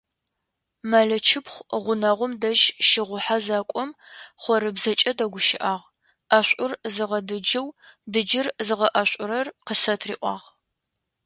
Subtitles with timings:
[0.89, 3.89] Мэлычыпхъу гъунэгъум дэжь щыгъухьэ зэкӏом
[4.41, 5.83] хъорыбзэкӏэ дэгущыӏагъ:
[6.29, 7.67] «ӏэшӏур зыгъэдыджэу,
[8.11, 10.45] дыджыр зыгъэӏэшӏурэр къысэт» риӏуагъ.